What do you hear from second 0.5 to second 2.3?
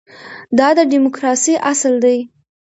دا د ډیموکراسۍ اصل دی.